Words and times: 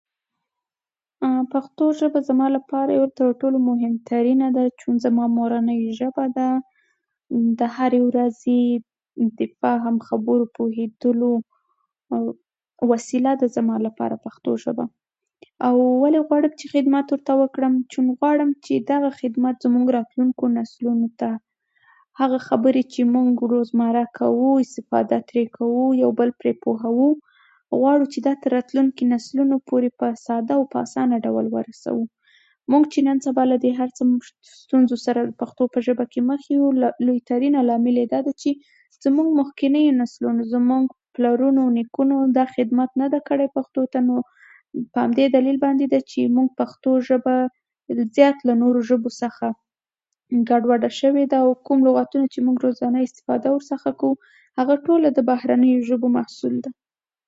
پښتو 1.53 1.85
ژبه 1.99 2.19
زما 2.29 2.47
لپاره 2.57 2.89
یو 2.99 3.07
تر 3.17 3.29
ټولو 3.41 3.57
مهمه 3.69 3.99
ترينه 4.11 4.47
ده، 4.55 4.63
چون 4.79 4.93
زما 5.05 5.23
مورنۍ 5.37 5.79
ژبه 5.99 6.25
ده. 6.37 6.49
د 7.59 7.61
هرې 7.77 7.99
ورځې 8.09 8.59
د 9.37 9.39
فهم، 9.61 9.95
خبرو 10.07 10.45
کولو 10.57 11.31
وسیله 11.37 12.31
او 12.81 12.85
وسیله 12.91 13.31
ده 13.39 13.47
زما 13.57 13.75
لپاره 13.87 14.15
پښتو 14.25 14.51
ژبه. 14.63 14.85
او 15.67 15.75
ولې 16.03 16.19
غواړم 16.27 16.53
خدمت 16.73 17.05
ورته 17.13 17.33
وکړم؟ 17.41 17.73
چون 17.91 18.05
غواړم 18.19 18.49
چې 18.65 18.73
دغه 18.91 19.09
خدمت 19.19 19.55
زموږ 19.65 19.85
راتلونکو 19.97 20.43
نسلونو 20.57 21.07
ته، 21.21 21.31
هغه 22.19 22.37
خبرې 22.49 22.83
چې 22.93 23.01
موږ 23.15 23.35
روزمره 23.53 24.03
کوو، 24.17 24.49
استفاده 24.65 25.17
ترې 25.29 25.45
کوو، 25.57 25.83
یو 26.03 26.09
بل 26.19 26.29
پرې 26.39 26.53
پوهوو، 26.63 27.09
غواړو 27.79 28.05
چې 28.13 28.19
دا 28.27 28.31
تر 28.43 28.49
راتلونکو 28.57 29.05
نسلونو 29.13 29.55
پورې 29.69 29.89
په 29.99 30.07
ساده 30.25 30.53
او 30.59 30.63
اسانه 30.85 31.17
ډول 31.25 31.45
ورسوو. 31.51 32.03
موږ 32.71 32.83
چې 32.93 32.99
نن 33.07 33.17
سبا 33.25 33.43
له 33.51 33.57
دې 33.63 33.71
هر 33.79 33.89
څه 33.97 34.97
سره 35.05 35.19
په 35.25 35.33
پښتو 35.41 35.63
ژبه 35.87 36.05
کې 36.11 36.19
مخ 36.29 36.41
یو، 36.55 36.65
لویترینه 37.07 37.59
لامل 37.69 37.95
یې 37.99 38.07
دا 38.13 38.19
ده 38.27 38.31
چې 38.41 38.49
زموږ 39.05 39.27
مخکينینو 39.39 39.95
نسلونو، 40.01 40.41
زموږ 40.53 40.83
پلرونو 41.15 41.59
او 41.65 41.71
نیکونو، 41.77 42.17
دا 42.37 42.45
خدمت 42.55 42.89
نه 43.01 43.07
دی 43.13 43.19
کړی 43.29 43.47
پښتو 43.57 43.81
ته. 43.93 43.99
نو 44.07 44.15
په 44.93 44.99
همدې 45.05 45.25
دلیل 45.35 45.57
باندې 45.65 45.85
ده 45.93 45.99
چې 46.09 46.21
پښتو 46.59 46.89
ژبه 47.07 47.35
زیات 48.17 48.37
له 48.47 48.53
نورو 48.61 48.79
ژبو 48.89 49.09
څخه 49.21 49.47
ګډوډه 50.49 50.89
شوې 50.99 51.23
ده، 51.31 51.37
او 51.45 51.49
کوم 51.67 51.79
لغاتونه 51.87 52.25
چې 52.33 52.39
موږ 52.45 52.55
روزانه 52.65 52.99
استفاده 53.07 53.47
ورڅخه 53.51 53.91
کوو، 53.99 54.21
هغه 54.59 54.73
ټوله 54.85 55.07
د 55.11 55.19
بهرنیو 55.31 55.85
ژبو 55.93 56.07
محصول 56.19 56.55
ده. 56.65 56.71